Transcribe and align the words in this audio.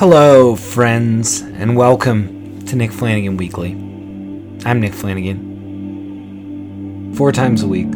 Hello, 0.00 0.56
friends, 0.56 1.42
and 1.42 1.76
welcome 1.76 2.64
to 2.64 2.74
Nick 2.74 2.90
Flanagan 2.90 3.36
Weekly. 3.36 3.72
I'm 4.64 4.80
Nick 4.80 4.94
Flanagan. 4.94 5.42
Four 7.14 7.32
times 7.32 7.62
a 7.62 7.68
week, 7.68 7.90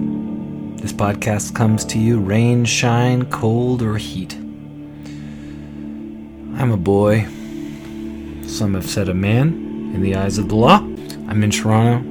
this 0.76 0.92
podcast 0.92 1.54
comes 1.54 1.82
to 1.86 1.98
you 1.98 2.20
rain, 2.20 2.66
shine, 2.66 3.24
cold, 3.30 3.80
or 3.80 3.96
heat. 3.96 4.34
I'm 6.58 6.72
a 6.72 6.76
boy. 6.76 7.22
Some 8.46 8.74
have 8.74 8.84
said 8.84 9.08
a 9.08 9.14
man 9.14 9.92
in 9.94 10.02
the 10.02 10.14
eyes 10.16 10.36
of 10.36 10.50
the 10.50 10.56
law. 10.56 10.80
I'm 10.80 11.42
in 11.42 11.50
Toronto. 11.50 12.04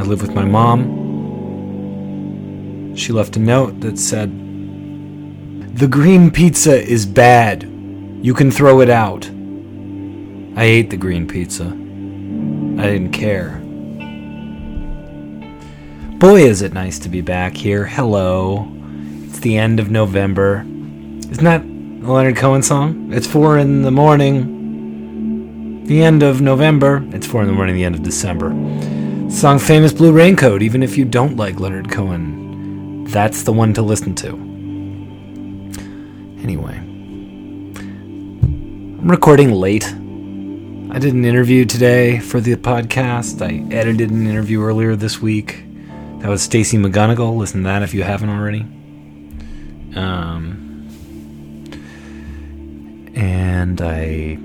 I 0.00 0.02
live 0.02 0.22
with 0.22 0.34
my 0.34 0.46
mom. 0.46 0.96
She 2.96 3.12
left 3.12 3.36
a 3.36 3.40
note 3.40 3.80
that 3.80 3.98
said, 3.98 4.30
The 5.76 5.88
green 5.88 6.30
pizza 6.30 6.82
is 6.82 7.04
bad. 7.04 7.69
You 8.22 8.34
can 8.34 8.50
throw 8.50 8.82
it 8.82 8.90
out. 8.90 9.24
I 10.54 10.64
ate 10.64 10.90
the 10.90 10.98
green 10.98 11.26
pizza. 11.26 11.64
I 11.64 12.86
didn't 12.86 13.12
care. 13.12 13.62
Boy, 16.18 16.42
is 16.42 16.60
it 16.60 16.74
nice 16.74 16.98
to 16.98 17.08
be 17.08 17.22
back 17.22 17.56
here. 17.56 17.86
Hello. 17.86 18.70
It's 19.24 19.38
the 19.38 19.56
end 19.56 19.80
of 19.80 19.90
November. 19.90 20.66
Isn't 21.30 21.44
that 21.44 21.62
a 21.62 22.12
Leonard 22.12 22.36
Cohen 22.36 22.62
song? 22.62 23.10
It's 23.10 23.26
four 23.26 23.56
in 23.56 23.80
the 23.80 23.90
morning. 23.90 25.86
The 25.86 26.02
end 26.02 26.22
of 26.22 26.42
November. 26.42 27.02
It's 27.12 27.26
four 27.26 27.40
in 27.40 27.46
the 27.46 27.54
morning, 27.54 27.74
the 27.74 27.84
end 27.84 27.94
of 27.94 28.02
December. 28.02 28.50
Song 29.30 29.58
Famous 29.58 29.94
Blue 29.94 30.12
Raincoat, 30.12 30.60
even 30.60 30.82
if 30.82 30.98
you 30.98 31.06
don't 31.06 31.38
like 31.38 31.58
Leonard 31.58 31.90
Cohen, 31.90 33.04
that's 33.04 33.44
the 33.44 33.52
one 33.52 33.72
to 33.72 33.80
listen 33.80 34.14
to. 34.16 34.32
Anyway, 36.42 36.89
Recording 39.10 39.50
late. 39.50 39.86
I 39.86 41.00
did 41.00 41.14
an 41.14 41.24
interview 41.24 41.64
today 41.64 42.20
for 42.20 42.38
the 42.40 42.54
podcast. 42.54 43.42
I 43.42 43.68
edited 43.74 44.08
an 44.12 44.24
interview 44.24 44.62
earlier 44.62 44.94
this 44.94 45.20
week. 45.20 45.64
That 46.20 46.28
was 46.28 46.42
Stacy 46.42 46.78
McGonigal. 46.78 47.36
Listen 47.36 47.62
to 47.62 47.64
that 47.64 47.82
if 47.82 47.92
you 47.92 48.04
haven't 48.04 48.28
already. 48.28 48.60
Um, 49.96 50.86
and 53.16 53.80
I 53.80 54.38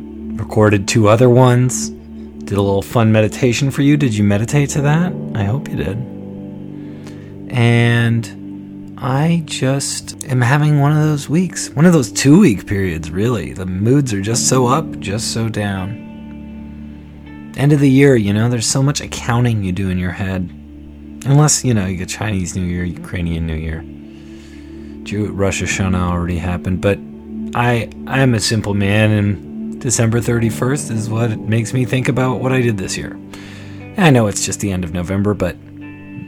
recorded 0.43 0.87
two 0.87 1.09
other 1.09 1.29
ones. 1.29 1.91
Did 1.91 2.57
a 2.57 2.61
little 2.61 2.81
fun 2.81 3.11
meditation 3.11 3.69
for 3.69 3.83
you. 3.83 3.97
Did 3.97 4.15
you 4.15 4.23
meditate 4.23 4.71
to 4.71 4.81
that? 4.81 5.13
I 5.35 5.43
hope 5.43 5.69
you 5.69 5.75
did. 5.75 5.97
And 7.51 8.44
I 8.97 9.43
just 9.45 10.23
am 10.25 10.39
having 10.39 10.79
one 10.79 10.93
of 10.93 10.99
those 10.99 11.27
weeks, 11.27 11.69
one 11.69 11.85
of 11.85 11.91
those 11.91 12.11
two 12.11 12.39
week 12.39 12.65
periods, 12.65 13.11
really. 13.11 13.51
The 13.51 13.65
moods 13.65 14.13
are 14.13 14.21
just 14.21 14.47
so 14.47 14.67
up, 14.67 14.99
just 14.99 15.33
so 15.33 15.49
down. 15.49 16.03
End 17.57 17.73
of 17.73 17.81
the 17.81 17.89
year, 17.89 18.15
you 18.15 18.33
know, 18.33 18.47
there's 18.49 18.67
so 18.67 18.81
much 18.81 19.01
accounting 19.01 19.63
you 19.63 19.73
do 19.73 19.89
in 19.89 19.97
your 19.97 20.11
head. 20.11 20.49
Unless, 21.25 21.65
you 21.65 21.73
know, 21.73 21.85
you 21.85 21.97
get 21.97 22.07
Chinese 22.07 22.55
New 22.55 22.63
Year, 22.63 22.85
Ukrainian 22.85 23.45
New 23.45 23.55
Year. 23.55 23.83
Jew 25.03 25.31
Rosh 25.31 25.61
Hashanah 25.61 26.11
already 26.11 26.37
happened, 26.37 26.81
but 26.81 26.97
I 27.53 27.89
I'm 28.07 28.33
a 28.33 28.39
simple 28.39 28.73
man 28.73 29.11
and 29.11 29.81
December 29.81 30.19
31st 30.19 30.91
is 30.91 31.09
what 31.09 31.37
makes 31.37 31.73
me 31.73 31.85
think 31.85 32.07
about 32.07 32.39
what 32.39 32.51
I 32.51 32.61
did 32.61 32.77
this 32.77 32.97
year. 32.97 33.19
I 33.97 34.09
know 34.09 34.27
it's 34.27 34.45
just 34.45 34.61
the 34.61 34.71
end 34.71 34.83
of 34.83 34.93
November, 34.93 35.33
but 35.33 35.57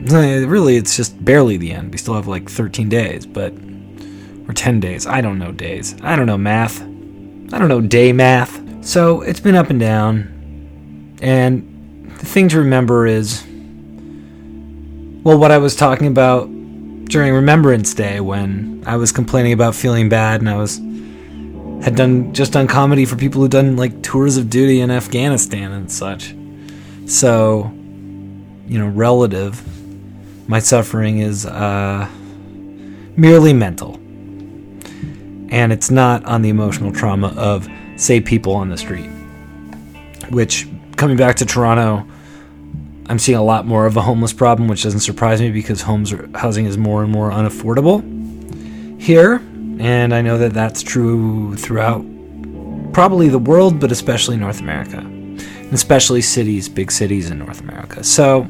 really 0.02 0.78
it's 0.78 0.96
just 0.96 1.24
barely 1.24 1.58
the 1.58 1.72
end. 1.72 1.92
We 1.92 1.98
still 1.98 2.14
have 2.16 2.28
like 2.28 2.50
13 2.50 2.90
days, 2.90 3.26
but 3.26 3.54
or 4.48 4.54
10 4.54 4.80
days. 4.80 5.06
I 5.06 5.22
don't 5.22 5.40
know 5.40 5.52
days. 5.52 5.96
I 6.02 6.16
don't 6.16 6.26
know 6.26 6.38
math. 6.38 6.82
I 6.82 7.60
don't 7.60 7.68
know 7.68 7.82
day 7.82 8.14
math. 8.14 8.86
So 8.86 9.22
it's 9.22 9.40
been 9.40 9.56
up 9.56 9.70
and 9.70 9.80
down. 9.80 11.18
And 11.22 12.12
the 12.20 12.26
thing 12.26 12.50
to 12.50 12.60
remember 12.60 13.06
is 13.06 13.44
well, 15.24 15.38
what 15.38 15.52
I 15.52 15.58
was 15.58 15.76
talking 15.76 16.08
about 16.08 16.46
during 17.06 17.34
Remembrance 17.34 17.94
Day 17.94 18.22
when 18.22 18.82
I 18.86 18.96
was 18.96 19.12
complaining 19.12 19.52
about 19.52 19.76
feeling 19.76 20.08
bad 20.08 20.40
and 20.40 20.50
I 20.50 20.56
was 20.56 20.78
had 21.84 21.96
done 21.96 22.34
just 22.34 22.54
done 22.54 22.66
comedy 22.68 23.04
for 23.04 23.18
people 23.18 23.42
who 23.42 23.50
done 23.50 23.76
like 23.76 24.02
tours 24.02 24.38
of 24.38 24.50
duty 24.50 24.80
in 24.80 24.90
Afghanistan 24.90 25.74
and 25.74 25.92
such. 25.92 26.34
So, 27.08 27.72
you 28.68 28.80
know, 28.80 28.88
relative, 28.88 29.62
my 30.48 30.60
suffering 30.60 31.20
is 31.20 31.46
uh, 31.46 32.10
merely 33.16 33.54
mental, 33.54 33.96
and 35.50 35.72
it's 35.72 35.92
not 35.92 36.26
on 36.26 36.42
the 36.42 36.50
emotional 36.50 36.92
trauma 36.92 37.34
of 37.38 37.68
say 37.96 38.22
people 38.22 38.54
on 38.54 38.70
the 38.70 38.78
street. 38.78 39.10
Which, 40.30 40.68
coming 40.96 41.18
back 41.18 41.38
to 41.38 41.46
Toronto, 41.46 42.08
I'm 43.08 43.20
seeing 43.20 43.38
a 43.38 43.44
lot 43.44 43.66
more 43.66 43.86
of 43.86 43.96
a 43.96 44.02
homeless 44.02 44.34
problem, 44.34 44.68
which 44.68 44.84
doesn't 44.84 45.00
surprise 45.00 45.40
me 45.40 45.52
because 45.52 45.82
homes 45.82 46.12
are, 46.12 46.30
housing 46.36 46.66
is 46.66 46.78
more 46.78 47.04
and 47.04 47.12
more 47.12 47.32
unaffordable 47.32 48.02
here 49.00 49.42
and 49.80 50.14
I 50.14 50.22
know 50.22 50.38
that 50.40 50.54
that's 50.54 50.82
true 50.82 51.56
throughout 51.56 52.04
probably 52.94 53.30
the 53.30 53.40
world, 53.40 53.80
but 53.80 53.92
especially 53.92 54.38
North 54.38 54.60
America, 54.60 55.06
especially 55.72 56.22
cities, 56.22 56.68
big 56.68 56.92
cities 56.92 57.30
in 57.30 57.38
North 57.38 57.62
America. 57.62 58.04
So 58.04 58.48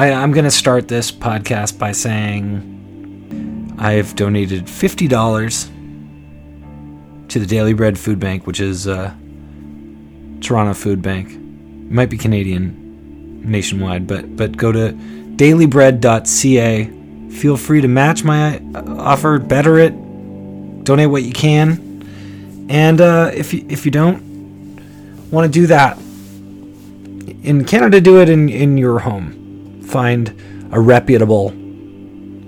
I, 0.00 0.22
am 0.22 0.32
going 0.32 0.46
to 0.46 0.50
start 0.50 0.88
this 0.88 1.12
podcast 1.12 1.78
by 1.78 1.92
saying 1.92 3.76
I've 3.78 4.16
donated 4.16 4.64
$50 4.64 7.28
to 7.28 7.38
the 7.38 7.44
Daily 7.44 7.74
Bread 7.74 7.98
Food 7.98 8.18
Bank, 8.18 8.46
which 8.46 8.60
is 8.60 8.88
uh, 8.88 9.12
Toronto 10.40 10.72
Food 10.72 11.02
Bank. 11.02 11.32
It 11.32 11.92
might 11.92 12.08
be 12.08 12.16
Canadian 12.16 13.42
nationwide, 13.44 14.06
but 14.06 14.38
but 14.38 14.56
go 14.56 14.72
to 14.72 14.94
dailybread.ca. 15.36 16.90
Feel 17.30 17.58
free 17.58 17.82
to 17.82 17.88
match 17.88 18.24
my 18.24 18.58
offer, 18.74 19.38
better 19.38 19.78
it, 19.78 19.92
donate 20.84 21.10
what 21.10 21.24
you 21.24 21.32
can. 21.32 22.66
And 22.70 23.02
uh, 23.02 23.32
if 23.34 23.52
you, 23.52 23.66
if 23.68 23.84
you 23.84 23.90
don't 23.90 24.22
want 25.30 25.44
to 25.44 25.52
do 25.52 25.66
that 25.66 25.98
in 27.42 27.66
Canada, 27.66 28.00
do 28.00 28.18
it 28.18 28.30
in 28.30 28.48
in 28.48 28.78
your 28.78 29.00
home. 29.00 29.39
Find 29.90 30.68
a 30.72 30.80
reputable 30.80 31.50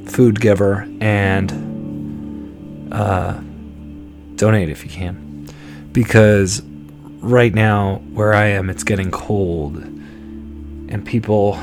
food 0.07 0.41
giver 0.41 0.89
and 1.01 2.93
uh, 2.93 3.41
donate 4.37 4.69
if 4.69 4.85
you 4.85 4.91
can, 4.91 5.49
because 5.93 6.63
right 7.21 7.55
now 7.55 7.97
where 8.13 8.33
I 8.33 8.47
am, 8.47 8.71
it's 8.71 8.85
getting 8.85 9.11
cold, 9.11 9.77
and 9.77 11.05
people 11.05 11.55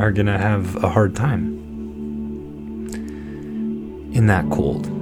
are 0.00 0.12
gonna 0.12 0.38
have 0.38 0.82
a 0.82 0.88
hard 0.88 1.14
time 1.14 1.58
in 4.12 4.26
that 4.26 4.48
cold 4.50 5.00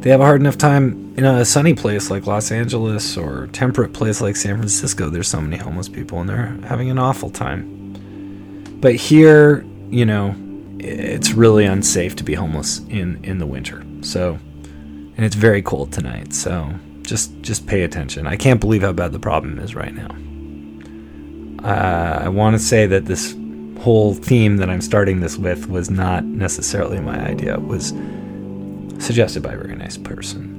they 0.00 0.08
have 0.08 0.20
a 0.20 0.24
hard 0.24 0.40
enough 0.40 0.56
time 0.56 1.12
in 1.18 1.26
a 1.26 1.44
sunny 1.44 1.74
place 1.74 2.10
like 2.10 2.26
Los 2.26 2.50
Angeles 2.50 3.18
or 3.18 3.48
temperate 3.48 3.92
place 3.92 4.22
like 4.22 4.34
San 4.34 4.56
Francisco. 4.56 5.10
There's 5.10 5.28
so 5.28 5.42
many 5.42 5.58
homeless 5.58 5.90
people 5.90 6.20
and 6.20 6.28
they're 6.28 6.56
having 6.64 6.88
an 6.88 6.98
awful 6.98 7.28
time. 7.28 7.79
But 8.80 8.94
here, 8.94 9.64
you 9.90 10.06
know, 10.06 10.34
it's 10.78 11.32
really 11.32 11.66
unsafe 11.66 12.16
to 12.16 12.24
be 12.24 12.34
homeless 12.34 12.80
in 12.88 13.22
in 13.24 13.38
the 13.38 13.46
winter. 13.46 13.84
So, 14.00 14.38
and 14.64 15.24
it's 15.24 15.34
very 15.34 15.62
cold 15.62 15.92
tonight. 15.92 16.32
So, 16.32 16.72
just 17.02 17.40
just 17.42 17.66
pay 17.66 17.82
attention. 17.82 18.26
I 18.26 18.36
can't 18.36 18.60
believe 18.60 18.82
how 18.82 18.92
bad 18.92 19.12
the 19.12 19.18
problem 19.18 19.58
is 19.58 19.74
right 19.74 19.94
now. 19.94 20.16
Uh, 21.62 22.24
I 22.24 22.28
want 22.28 22.54
to 22.54 22.58
say 22.58 22.86
that 22.86 23.04
this 23.04 23.36
whole 23.80 24.14
theme 24.14 24.56
that 24.58 24.70
I'm 24.70 24.80
starting 24.80 25.20
this 25.20 25.36
with 25.36 25.68
was 25.68 25.90
not 25.90 26.24
necessarily 26.24 27.00
my 27.00 27.18
idea. 27.20 27.54
It 27.54 27.66
was 27.66 27.92
suggested 28.98 29.42
by 29.42 29.52
a 29.52 29.58
very 29.58 29.76
nice 29.76 29.96
person. 29.96 30.58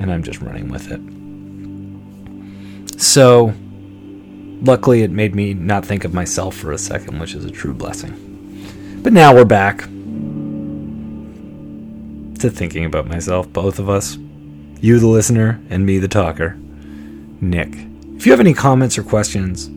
And 0.00 0.12
I'm 0.12 0.22
just 0.22 0.40
running 0.40 0.68
with 0.68 0.90
it. 0.90 1.00
So, 3.00 3.52
luckily, 4.62 5.02
it 5.02 5.10
made 5.10 5.34
me 5.34 5.54
not 5.54 5.84
think 5.84 6.04
of 6.04 6.14
myself 6.14 6.54
for 6.56 6.72
a 6.72 6.78
second, 6.78 7.18
which 7.18 7.34
is 7.34 7.44
a 7.44 7.50
true 7.50 7.74
blessing. 7.74 9.00
But 9.02 9.12
now 9.12 9.34
we're 9.34 9.44
back 9.44 9.80
to 12.40 12.50
thinking 12.50 12.84
about 12.84 13.06
myself, 13.06 13.52
both 13.52 13.78
of 13.78 13.88
us. 13.88 14.18
You, 14.80 14.98
the 14.98 15.06
listener, 15.08 15.60
and 15.70 15.84
me, 15.84 15.98
the 15.98 16.08
talker. 16.08 16.56
Nick. 17.40 17.74
If 18.16 18.26
you 18.26 18.32
have 18.32 18.40
any 18.40 18.54
comments 18.54 18.98
or 18.98 19.02
questions, 19.02 19.68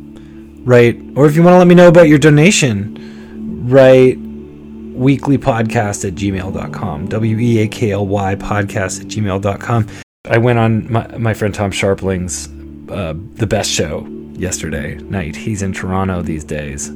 write, 0.63 0.99
or 1.15 1.25
if 1.25 1.35
you 1.35 1.43
want 1.43 1.55
to 1.55 1.57
let 1.59 1.67
me 1.67 1.75
know 1.75 1.87
about 1.87 2.07
your 2.07 2.19
donation, 2.19 3.67
write 3.67 4.19
weaklypodcast 4.19 6.05
at 6.07 6.13
gmail.com. 6.13 7.07
W 7.07 7.39
E 7.39 7.59
A 7.59 7.67
K 7.67 7.91
L 7.91 8.05
Y 8.05 8.35
podcast 8.35 9.01
at 9.01 9.07
gmail.com. 9.07 9.87
I 10.25 10.37
went 10.37 10.59
on 10.59 10.91
my, 10.91 11.17
my 11.17 11.33
friend 11.33 11.53
Tom 11.53 11.71
Scharpling's 11.71 12.47
uh, 12.91 13.13
The 13.35 13.47
Best 13.47 13.71
Show 13.71 14.20
yesterday 14.33 14.95
night. 14.95 15.35
He's 15.35 15.61
in 15.61 15.73
Toronto 15.73 16.21
these 16.21 16.43
days 16.43 16.91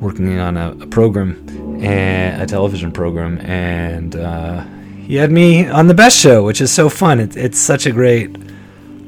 working 0.00 0.38
on 0.38 0.56
a, 0.56 0.72
a 0.72 0.86
program, 0.86 1.80
and 1.82 2.42
a 2.42 2.46
television 2.46 2.92
program, 2.92 3.38
and 3.40 4.16
uh, 4.16 4.62
he 5.06 5.16
had 5.16 5.30
me 5.30 5.66
on 5.66 5.86
the 5.86 5.94
best 5.94 6.18
show, 6.18 6.44
which 6.44 6.60
is 6.60 6.70
so 6.70 6.88
fun. 6.88 7.20
It, 7.20 7.36
it's 7.36 7.58
such 7.58 7.86
a 7.86 7.90
great 7.90 8.32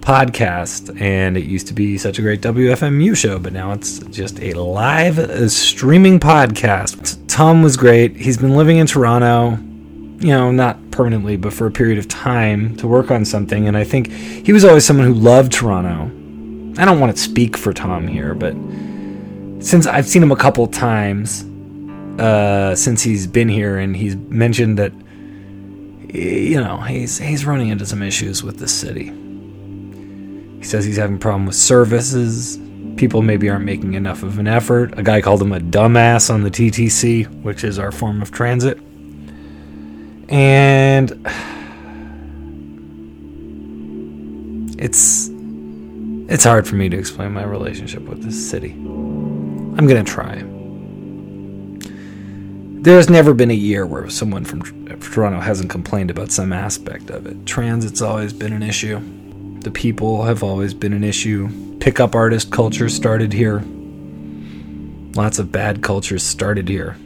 podcast, 0.00 1.00
and 1.00 1.36
it 1.36 1.44
used 1.44 1.66
to 1.66 1.74
be 1.74 1.98
such 1.98 2.18
a 2.18 2.22
great 2.22 2.40
WFMU 2.40 3.16
show, 3.16 3.38
but 3.38 3.52
now 3.52 3.72
it's 3.72 3.98
just 3.98 4.40
a 4.40 4.54
live 4.54 5.18
uh, 5.18 5.48
streaming 5.48 6.20
podcast. 6.20 7.22
Tom 7.28 7.62
was 7.62 7.76
great. 7.76 8.16
He's 8.16 8.38
been 8.38 8.56
living 8.56 8.78
in 8.78 8.86
Toronto, 8.86 9.58
you 10.20 10.28
know, 10.28 10.50
not 10.50 10.90
permanently, 10.90 11.36
but 11.36 11.52
for 11.52 11.66
a 11.66 11.70
period 11.70 11.98
of 11.98 12.08
time 12.08 12.76
to 12.76 12.86
work 12.86 13.10
on 13.10 13.24
something, 13.24 13.66
and 13.66 13.76
I 13.76 13.84
think 13.84 14.10
he 14.10 14.52
was 14.52 14.64
always 14.64 14.84
someone 14.84 15.06
who 15.06 15.14
loved 15.14 15.52
Toronto. 15.52 16.10
I 16.78 16.84
don't 16.84 17.00
want 17.00 17.16
to 17.16 17.22
speak 17.22 17.56
for 17.56 17.72
Tom 17.72 18.06
here, 18.06 18.34
but 18.34 18.52
since 19.64 19.86
I've 19.86 20.06
seen 20.06 20.22
him 20.22 20.30
a 20.30 20.36
couple 20.36 20.66
times 20.66 21.42
uh, 22.20 22.74
since 22.74 23.02
he's 23.02 23.26
been 23.26 23.48
here, 23.48 23.78
and 23.78 23.96
he's 23.96 24.16
mentioned 24.16 24.78
that 24.78 24.92
you 26.14 26.60
know 26.60 26.78
he's 26.78 27.18
he's 27.18 27.44
running 27.44 27.68
into 27.68 27.86
some 27.86 28.02
issues 28.02 28.42
with 28.42 28.58
the 28.58 28.68
city. 28.68 29.12
He 30.58 30.64
says 30.64 30.84
he's 30.84 30.96
having 30.96 31.16
a 31.16 31.18
problem 31.18 31.46
with 31.46 31.56
services. 31.56 32.58
People 32.96 33.22
maybe 33.22 33.50
aren't 33.50 33.64
making 33.64 33.94
enough 33.94 34.22
of 34.22 34.38
an 34.38 34.48
effort. 34.48 34.98
A 34.98 35.02
guy 35.02 35.20
called 35.20 35.42
him 35.42 35.52
a 35.52 35.60
dumbass 35.60 36.32
on 36.32 36.42
the 36.42 36.50
TTC, 36.50 37.42
which 37.42 37.64
is 37.64 37.78
our 37.78 37.92
form 37.92 38.22
of 38.22 38.30
transit. 38.30 38.78
And 40.28 41.10
it's 44.78 45.28
it's 46.28 46.44
hard 46.44 46.66
for 46.66 46.74
me 46.74 46.88
to 46.88 46.98
explain 46.98 47.32
my 47.32 47.44
relationship 47.44 48.02
with 48.02 48.22
this 48.22 48.50
city. 48.50 48.72
I'm 48.72 49.86
going 49.86 50.04
to 50.04 50.10
try. 50.10 50.42
There's 52.82 53.10
never 53.10 53.34
been 53.34 53.50
a 53.50 53.54
year 53.54 53.86
where 53.86 54.08
someone 54.10 54.44
from 54.44 54.62
uh, 54.90 54.96
Toronto 55.00 55.40
hasn't 55.40 55.70
complained 55.70 56.10
about 56.10 56.30
some 56.30 56.52
aspect 56.52 57.10
of 57.10 57.26
it. 57.26 57.44
Transit's 57.46 58.00
always 58.00 58.32
been 58.32 58.52
an 58.52 58.62
issue. 58.62 59.00
The 59.60 59.70
people 59.70 60.24
have 60.24 60.42
always 60.42 60.72
been 60.72 60.92
an 60.92 61.04
issue. 61.04 61.48
Pickup 61.78 62.14
artist 62.14 62.50
culture 62.50 62.88
started 62.88 63.32
here. 63.32 63.64
Lots 65.14 65.38
of 65.38 65.50
bad 65.52 65.82
cultures 65.82 66.22
started 66.22 66.68
here. 66.68 66.96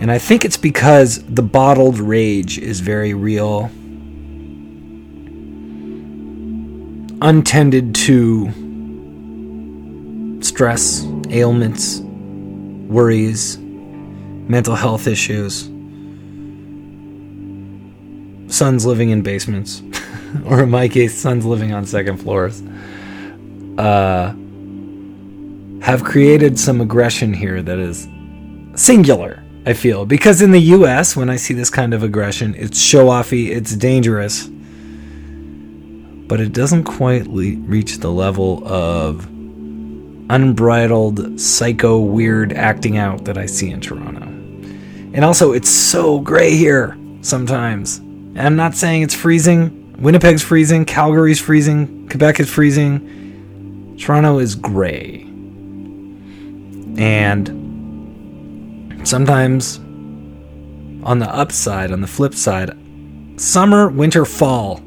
And 0.00 0.10
I 0.10 0.18
think 0.18 0.44
it's 0.44 0.56
because 0.56 1.24
the 1.24 1.42
bottled 1.42 1.98
rage 1.98 2.58
is 2.58 2.80
very 2.80 3.14
real. 3.14 3.70
Untended 7.22 7.94
to 7.94 8.52
stress, 10.42 11.04
ailments, 11.30 12.00
worries, 12.88 13.58
mental 13.58 14.74
health 14.74 15.06
issues, 15.06 15.62
sons 18.54 18.86
living 18.86 19.10
in 19.10 19.22
basements. 19.22 19.82
or 20.44 20.62
in 20.62 20.70
my 20.70 20.88
case, 20.88 21.16
sons 21.16 21.44
living 21.44 21.72
on 21.72 21.86
second 21.86 22.18
floors, 22.18 22.62
uh, 23.78 24.34
have 25.82 26.04
created 26.04 26.58
some 26.58 26.80
aggression 26.80 27.32
here 27.32 27.62
that 27.62 27.78
is 27.78 28.08
singular. 28.74 29.42
I 29.64 29.72
feel 29.72 30.06
because 30.06 30.42
in 30.42 30.52
the 30.52 30.60
U.S., 30.60 31.16
when 31.16 31.28
I 31.28 31.36
see 31.36 31.52
this 31.52 31.70
kind 31.70 31.92
of 31.92 32.04
aggression, 32.04 32.54
it's 32.56 32.78
show 32.78 33.06
offy, 33.06 33.48
it's 33.48 33.74
dangerous, 33.74 34.48
but 36.26 36.40
it 36.40 36.52
doesn't 36.52 36.84
quite 36.84 37.26
le- 37.26 37.56
reach 37.56 37.98
the 37.98 38.10
level 38.10 38.66
of 38.66 39.26
unbridled, 40.28 41.40
psycho, 41.40 41.98
weird 42.00 42.52
acting 42.52 42.96
out 42.96 43.24
that 43.24 43.38
I 43.38 43.46
see 43.46 43.70
in 43.70 43.80
Toronto. 43.80 44.22
And 45.14 45.24
also, 45.24 45.52
it's 45.52 45.70
so 45.70 46.18
gray 46.20 46.56
here 46.56 46.96
sometimes. 47.22 47.98
And 47.98 48.40
I'm 48.40 48.56
not 48.56 48.74
saying 48.74 49.02
it's 49.02 49.14
freezing. 49.14 49.94
Winnipeg's 49.98 50.42
freezing, 50.42 50.84
Calgary's 50.84 51.40
freezing, 51.40 52.08
Quebec 52.08 52.40
is 52.40 52.50
freezing. 52.50 53.96
Toronto 53.98 54.38
is 54.38 54.54
gray. 54.54 55.22
And 56.98 57.48
sometimes 59.04 59.78
on 61.02 61.18
the 61.18 61.28
upside, 61.32 61.92
on 61.92 62.00
the 62.00 62.06
flip 62.06 62.34
side, 62.34 62.76
summer, 63.36 63.88
winter, 63.88 64.24
fall. 64.24 64.82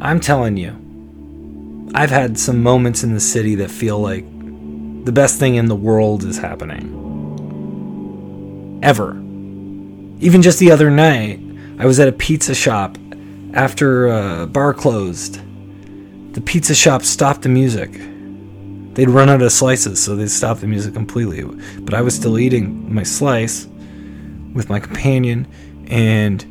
I'm 0.00 0.20
telling 0.20 0.56
you, 0.56 1.90
I've 1.92 2.10
had 2.10 2.38
some 2.38 2.62
moments 2.62 3.02
in 3.02 3.14
the 3.14 3.20
city 3.20 3.56
that 3.56 3.70
feel 3.70 3.98
like 3.98 4.24
the 5.04 5.10
best 5.10 5.40
thing 5.40 5.56
in 5.56 5.66
the 5.66 5.74
world 5.74 6.22
is 6.22 6.38
happening. 6.38 6.94
Ever. 8.82 9.16
Even 10.20 10.40
just 10.40 10.60
the 10.60 10.70
other 10.70 10.88
night, 10.88 11.40
I 11.78 11.86
was 11.86 11.98
at 11.98 12.06
a 12.06 12.12
pizza 12.12 12.54
shop 12.54 12.96
after 13.54 14.06
a 14.06 14.46
bar 14.46 14.72
closed, 14.72 15.40
the 16.34 16.40
pizza 16.40 16.76
shop 16.76 17.02
stopped 17.02 17.42
the 17.42 17.48
music. 17.48 17.90
They'd 18.94 19.10
run 19.10 19.28
out 19.28 19.42
of 19.42 19.50
slices, 19.50 20.00
so 20.00 20.14
they 20.14 20.28
stopped 20.28 20.60
the 20.60 20.68
music 20.68 20.94
completely. 20.94 21.42
But 21.80 21.94
I 21.94 22.02
was 22.02 22.14
still 22.14 22.38
eating 22.38 22.94
my 22.94 23.02
slice 23.02 23.66
with 24.54 24.68
my 24.68 24.78
companion, 24.78 25.48
and 25.88 26.44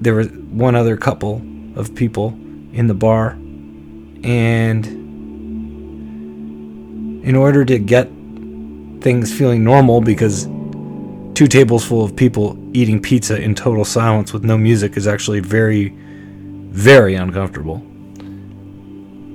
there 0.00 0.14
was 0.14 0.28
one 0.28 0.74
other 0.74 0.96
couple 0.96 1.40
of 1.74 1.94
people 1.94 2.28
in 2.72 2.86
the 2.86 2.94
bar. 2.94 3.30
And 4.22 4.86
in 7.24 7.34
order 7.36 7.64
to 7.64 7.78
get 7.78 8.08
things 9.00 9.32
feeling 9.36 9.64
normal, 9.64 10.00
because 10.00 10.46
two 11.34 11.46
tables 11.46 11.84
full 11.84 12.04
of 12.04 12.14
people 12.16 12.58
eating 12.72 13.00
pizza 13.00 13.40
in 13.40 13.54
total 13.54 13.84
silence 13.84 14.32
with 14.32 14.44
no 14.44 14.56
music 14.56 14.96
is 14.96 15.06
actually 15.06 15.40
very, 15.40 15.88
very 16.70 17.14
uncomfortable. 17.14 17.82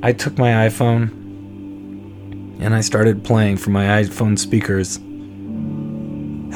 I 0.01 0.13
took 0.13 0.37
my 0.37 0.67
iPhone 0.67 1.09
and 2.61 2.73
I 2.73 2.81
started 2.81 3.23
playing 3.23 3.57
from 3.57 3.73
my 3.73 4.01
iPhone 4.01 4.39
speakers 4.39 4.99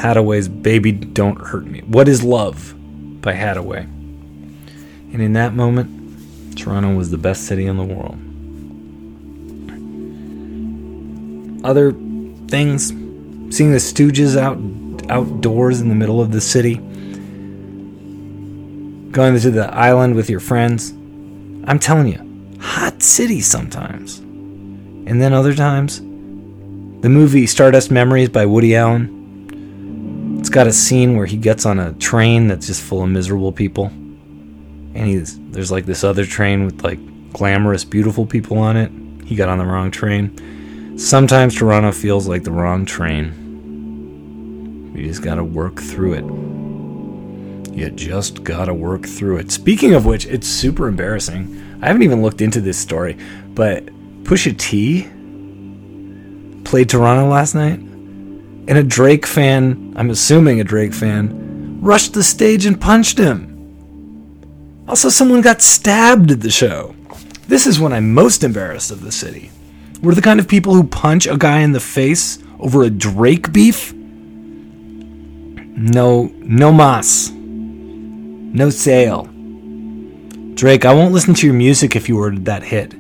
Haddaway's 0.02 0.48
Baby 0.48 0.92
Don't 0.92 1.40
Hurt 1.40 1.66
Me. 1.66 1.82
What 1.82 2.08
is 2.08 2.24
Love 2.24 2.74
by 3.22 3.34
Haddaway. 3.34 3.93
And 5.14 5.22
in 5.22 5.34
that 5.34 5.54
moment, 5.54 6.58
Toronto 6.58 6.96
was 6.96 7.12
the 7.12 7.18
best 7.18 7.46
city 7.46 7.68
in 7.68 7.78
the 7.78 7.84
world. 7.84 8.18
Other 11.64 11.94
things, 12.50 12.88
seeing 13.56 13.72
the 13.72 13.78
Stooges 13.78 14.36
out 14.36 14.58
outdoors 15.10 15.82
in 15.82 15.90
the 15.90 15.96
middle 15.96 16.22
of 16.22 16.32
the 16.32 16.42
city, 16.42 16.76
going 19.12 19.38
to 19.40 19.52
the 19.52 19.72
island 19.74 20.16
with 20.16 20.30
your 20.30 20.40
friends. 20.40 20.92
I'm 21.66 21.78
telling 21.80 22.08
you, 22.08 22.58
hot 22.60 23.04
city 23.04 23.42
sometimes. 23.42 24.18
And 24.20 25.22
then 25.22 25.34
other 25.34 25.54
times, 25.54 26.00
the 26.00 27.10
movie 27.10 27.46
Stardust 27.46 27.92
Memories 27.92 28.30
by 28.30 28.46
Woody 28.46 28.76
Allen. 28.76 30.38
It's 30.40 30.50
got 30.50 30.68
a 30.68 30.74
scene 30.74 31.16
where 31.16 31.26
he 31.26 31.38
gets 31.38 31.66
on 31.66 31.80
a 31.80 31.94
train 31.94 32.48
that's 32.48 32.68
just 32.68 32.82
full 32.82 33.04
of 33.04 33.10
miserable 33.10 33.52
people. 33.52 33.92
And 34.96 35.08
he's 35.08 35.40
there's 35.52 35.72
like 35.72 35.86
this 35.86 36.04
other 36.04 36.26
train 36.26 36.66
with 36.66 36.84
like 36.84 37.00
glamorous, 37.34 37.84
beautiful 37.84 38.26
people 38.26 38.58
on 38.58 38.78
it. 38.78 38.92
He 39.26 39.36
got 39.36 39.50
on 39.50 39.58
the 39.58 39.66
wrong 39.66 39.92
train. 39.92 40.98
Sometimes 40.98 41.56
Toronto 41.56 41.92
feels 41.92 42.28
like 42.28 42.44
the 42.44 42.52
wrong 42.52 42.86
train. 42.86 43.34
You 44.96 45.08
just 45.08 45.24
gotta 45.24 45.44
work 45.44 45.80
through 45.80 46.14
it. 46.14 46.26
You 47.76 47.90
just 47.90 48.44
gotta 48.44 48.74
work 48.74 49.08
through 49.08 49.38
it. 49.38 49.52
Speaking 49.52 49.96
of 49.96 50.06
which, 50.06 50.28
it's 50.28 50.48
super 50.48 50.88
embarrassing. 50.88 51.80
I 51.82 51.88
haven't 51.88 52.04
even 52.04 52.22
looked 52.22 52.42
into 52.42 52.62
this 52.62 52.78
story, 52.78 53.18
but 53.56 53.88
Pusha 54.24 54.56
T 54.58 55.10
played 56.64 56.90
Toronto 56.90 57.28
last 57.28 57.56
night, 57.56 57.80
and 57.80 58.78
a 58.78 58.84
Drake 58.84 59.26
fan, 59.26 59.94
I'm 59.96 60.12
assuming 60.12 60.62
a 60.62 60.64
Drake 60.64 60.94
fan, 60.94 61.80
rushed 61.82 62.14
the 62.14 62.24
stage 62.24 62.66
and 62.66 62.80
punched 62.80 63.18
him. 63.18 63.53
Also, 64.88 65.10
someone 65.10 65.42
got 65.42 65.62
stabbed 65.62 66.32
at 66.32 66.42
the 66.42 66.52
show. 66.52 66.96
This 67.48 67.66
is 67.66 67.80
when 67.80 67.94
I'm 67.94 68.14
most 68.14 68.44
embarrassed 68.44 68.92
of 68.92 69.02
the 69.02 69.12
city. 69.12 69.52
We're 70.02 70.16
the 70.16 70.22
kind 70.22 70.40
of 70.40 70.48
people 70.48 70.74
who 70.74 70.84
punch 70.84 71.26
a 71.26 71.38
guy 71.38 71.60
in 71.60 71.72
the 71.72 71.80
face 71.80 72.40
over 72.60 72.84
a 72.84 72.90
Drake 72.90 73.54
beef 73.54 73.94
no, 75.76 76.32
no 76.36 76.72
mas. 76.72 77.32
No 77.32 78.70
sale. 78.70 79.28
Drake, 80.54 80.86
I 80.86 80.94
won't 80.94 81.14
listen 81.14 81.34
to 81.34 81.48
your 81.48 81.56
music 81.56 81.96
if 81.96 82.08
you 82.08 82.20
ordered 82.20 82.46
that 82.46 82.62
hit. 82.62 82.92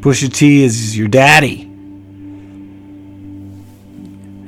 Pusha 0.00 0.32
T 0.32 0.64
is 0.64 0.98
your 0.98 1.06
daddy. 1.06 1.66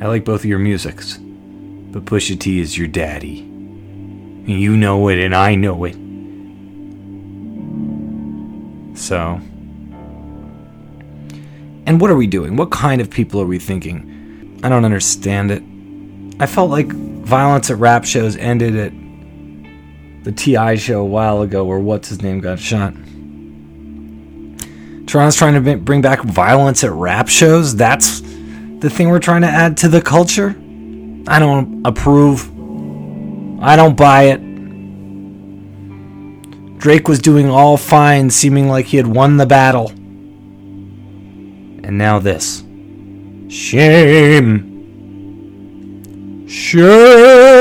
I 0.01 0.09
like 0.09 0.25
both 0.25 0.41
of 0.41 0.47
your 0.47 0.59
musics, 0.59 1.19
but 1.19 2.05
Pusha 2.05 2.39
T 2.39 2.59
is 2.59 2.77
your 2.77 2.89
daddy. 2.89 3.52
You 4.45 4.77
know 4.77 5.09
it, 5.09 5.19
and 5.19 5.35
I 5.35 5.55
know 5.55 5.85
it. 5.85 5.95
So. 8.99 9.41
And 11.87 12.01
what 12.01 12.11
are 12.11 12.17
we 12.17 12.27
doing? 12.27 12.57
What 12.57 12.71
kind 12.71 13.01
of 13.01 13.11
people 13.11 13.41
are 13.41 13.47
we 13.47 13.59
thinking? 13.59 14.61
I 14.63 14.69
don't 14.69 14.85
understand 14.85 15.51
it. 15.51 15.63
I 16.41 16.47
felt 16.47 16.71
like 16.71 16.93
violence 16.93 17.71
at 17.71 17.79
rap 17.79 18.05
shows 18.05 18.37
ended 18.37 18.77
at 18.77 18.93
the 20.25 20.33
TI 20.33 20.77
show 20.77 21.01
a 21.01 21.05
while 21.05 21.43
ago 21.43 21.65
where 21.65 21.79
what's 21.79 22.09
his 22.09 22.23
name 22.23 22.41
got 22.41 22.59
shot. 22.59 22.95
Toronto's 25.07 25.37
trying 25.37 25.63
to 25.63 25.77
bring 25.77 26.01
back 26.01 26.23
violence 26.23 26.85
at 26.85 26.91
rap 26.93 27.29
shows. 27.29 27.75
That's 27.77 28.21
the 28.21 28.89
thing 28.89 29.09
we're 29.09 29.19
trying 29.19 29.43
to 29.43 29.49
add 29.49 29.77
to 29.79 29.89
the 29.89 30.01
culture. 30.01 30.51
I 31.27 31.39
don't 31.39 31.85
approve. 31.85 32.51
I 33.65 33.77
don't 33.77 33.97
buy 33.97 34.25
it. 34.25 34.41
Drake 36.79 37.07
was 37.07 37.21
doing 37.21 37.49
all 37.49 37.77
fine, 37.77 38.29
seeming 38.29 38.69
like 38.69 38.87
he 38.87 38.97
had 38.97 39.07
won 39.07 39.37
the 39.37 39.47
battle. 39.47 39.91
And 41.85 41.97
now 41.97 42.19
this. 42.19 42.65
Shame. 43.49 44.69
Shame. 46.49 47.53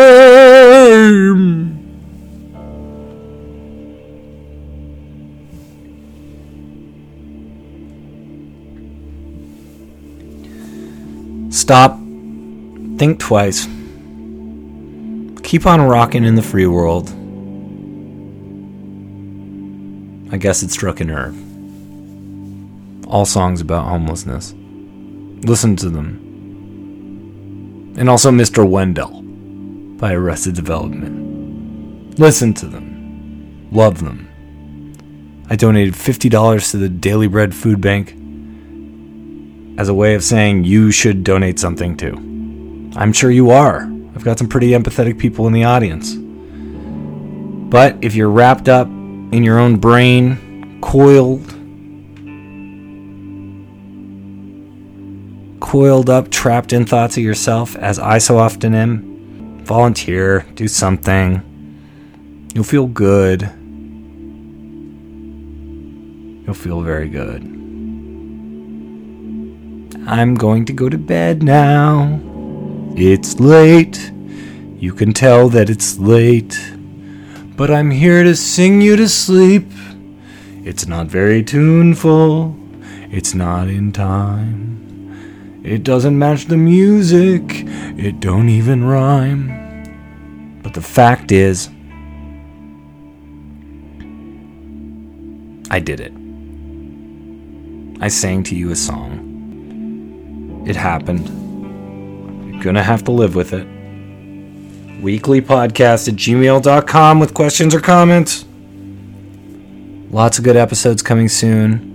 Stop. 11.51 11.99
Think 12.97 13.19
twice. 13.19 13.67
Keep 15.51 15.65
on 15.65 15.81
rocking 15.81 16.23
in 16.23 16.35
the 16.35 16.41
free 16.41 16.65
world. 16.65 17.09
I 20.33 20.37
guess 20.37 20.63
it 20.63 20.71
struck 20.71 21.01
a 21.01 21.03
nerve. 21.03 21.35
All 23.05 23.25
songs 23.25 23.59
about 23.59 23.85
homelessness. 23.85 24.55
Listen 25.43 25.75
to 25.75 25.89
them. 25.89 26.15
And 27.97 28.09
also 28.09 28.31
Mr. 28.31 28.65
Wendal 28.65 29.23
by 29.97 30.13
Arrested 30.13 30.55
Development. 30.55 32.17
Listen 32.17 32.53
to 32.53 32.65
them. 32.67 33.67
Love 33.73 33.99
them. 34.01 34.29
I 35.49 35.57
donated 35.57 35.95
$50 35.95 36.71
to 36.71 36.77
the 36.77 36.87
Daily 36.87 37.27
Bread 37.27 37.53
Food 37.53 37.81
Bank 37.81 38.11
as 39.77 39.89
a 39.89 39.93
way 39.93 40.15
of 40.15 40.23
saying 40.23 40.63
you 40.63 40.91
should 40.91 41.25
donate 41.25 41.59
something 41.59 41.97
too. 41.97 42.15
I'm 42.95 43.11
sure 43.11 43.31
you 43.31 43.49
are. 43.49 43.91
I've 44.21 44.25
got 44.25 44.37
some 44.37 44.49
pretty 44.49 44.69
empathetic 44.69 45.17
people 45.17 45.47
in 45.47 45.53
the 45.53 45.63
audience. 45.63 46.13
But 46.15 47.97
if 48.03 48.13
you're 48.13 48.29
wrapped 48.29 48.69
up 48.69 48.85
in 48.85 49.41
your 49.43 49.57
own 49.57 49.77
brain, 49.77 50.79
coiled, 50.79 51.47
coiled 55.59 56.07
up, 56.11 56.29
trapped 56.29 56.71
in 56.71 56.85
thoughts 56.85 57.17
of 57.17 57.23
yourself, 57.23 57.75
as 57.77 57.97
I 57.97 58.19
so 58.19 58.37
often 58.37 58.75
am, 58.75 59.63
volunteer, 59.63 60.45
do 60.53 60.67
something. 60.67 61.41
You'll 62.53 62.63
feel 62.63 62.85
good. 62.85 63.41
You'll 66.45 66.53
feel 66.53 66.81
very 66.81 67.09
good. 67.09 67.41
I'm 70.07 70.35
going 70.35 70.65
to 70.65 70.73
go 70.73 70.89
to 70.89 70.97
bed 70.99 71.41
now. 71.41 72.30
It's 72.95 73.39
late. 73.39 74.11
You 74.77 74.93
can 74.93 75.13
tell 75.13 75.49
that 75.49 75.69
it's 75.69 75.97
late. 75.97 76.59
But 77.55 77.71
I'm 77.71 77.91
here 77.91 78.23
to 78.23 78.35
sing 78.35 78.81
you 78.81 78.95
to 78.95 79.07
sleep. 79.07 79.71
It's 80.63 80.87
not 80.87 81.07
very 81.07 81.43
tuneful. 81.43 82.55
It's 83.09 83.33
not 83.33 83.67
in 83.67 83.91
time. 83.91 85.61
It 85.63 85.83
doesn't 85.83 86.17
match 86.17 86.45
the 86.45 86.57
music. 86.57 87.43
It 87.47 88.19
don't 88.19 88.49
even 88.49 88.83
rhyme. 88.83 90.59
But 90.63 90.73
the 90.73 90.81
fact 90.81 91.31
is, 91.31 91.69
I 95.69 95.79
did 95.79 95.99
it. 95.99 96.13
I 98.01 98.07
sang 98.07 98.43
to 98.43 98.55
you 98.55 98.71
a 98.71 98.75
song. 98.75 100.63
It 100.67 100.75
happened. 100.75 101.40
Gonna 102.61 102.83
have 102.83 103.03
to 103.05 103.11
live 103.11 103.33
with 103.33 103.53
it. 103.53 103.65
Weekly 105.01 105.41
podcast 105.41 106.07
at 106.07 106.13
gmail.com 106.13 107.19
with 107.19 107.33
questions 107.33 107.73
or 107.73 107.81
comments. 107.81 108.45
Lots 110.11 110.37
of 110.37 110.43
good 110.43 110.55
episodes 110.55 111.01
coming 111.01 111.27
soon. 111.27 111.89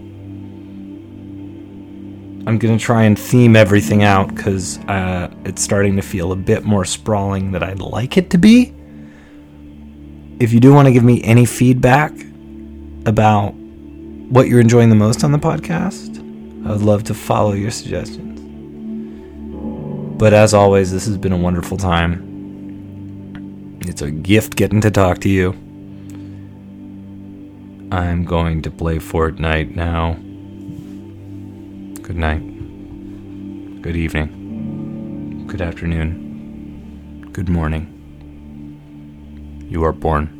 I'm 2.48 2.58
gonna 2.58 2.80
try 2.80 3.04
and 3.04 3.16
theme 3.16 3.54
everything 3.54 4.02
out 4.02 4.34
because 4.34 4.78
uh, 4.88 5.32
it's 5.44 5.62
starting 5.62 5.94
to 5.96 6.02
feel 6.02 6.32
a 6.32 6.36
bit 6.36 6.64
more 6.64 6.84
sprawling 6.84 7.52
than 7.52 7.62
I'd 7.62 7.78
like 7.78 8.16
it 8.16 8.30
to 8.30 8.38
be. 8.38 8.74
If 10.40 10.52
you 10.52 10.58
do 10.58 10.74
want 10.74 10.86
to 10.86 10.92
give 10.92 11.04
me 11.04 11.22
any 11.22 11.46
feedback 11.46 12.10
about 13.04 13.50
what 13.54 14.48
you're 14.48 14.60
enjoying 14.60 14.90
the 14.90 14.96
most 14.96 15.22
on 15.22 15.30
the 15.30 15.38
podcast, 15.38 16.18
I 16.66 16.72
would 16.72 16.82
love 16.82 17.04
to 17.04 17.14
follow 17.14 17.52
your 17.52 17.70
suggestions. 17.70 18.25
But 20.18 20.32
as 20.32 20.54
always, 20.54 20.92
this 20.92 21.04
has 21.06 21.18
been 21.18 21.32
a 21.32 21.36
wonderful 21.36 21.76
time. 21.76 22.22
It's 23.82 24.00
a 24.00 24.10
gift 24.10 24.56
getting 24.56 24.80
to 24.80 24.90
talk 24.90 25.18
to 25.18 25.28
you. 25.28 25.50
I'm 27.92 28.24
going 28.24 28.62
to 28.62 28.70
play 28.70 28.96
Fortnite 28.96 29.76
now. 29.76 30.14
Good 32.02 32.16
night. 32.16 32.40
Good 33.82 33.96
evening. 33.96 35.44
Good 35.46 35.60
afternoon. 35.60 37.28
Good 37.32 37.50
morning. 37.50 37.92
You 39.68 39.84
are 39.84 39.92
born. 39.92 40.35